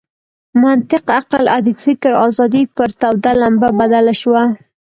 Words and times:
منطق، 0.61 1.03
عقل 1.19 1.43
او 1.53 1.59
د 1.67 1.69
فکر 1.83 2.11
آزادي 2.27 2.63
پر 2.75 2.89
توده 3.01 3.31
لمبه 3.41 3.69
بدله 3.79 4.13
شوه. 4.21 4.43